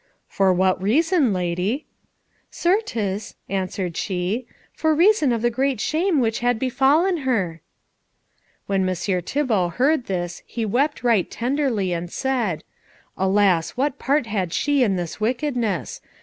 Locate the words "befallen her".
6.57-7.61